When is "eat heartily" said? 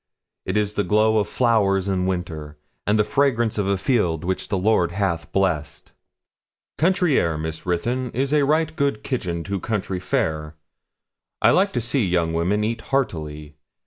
12.63-13.57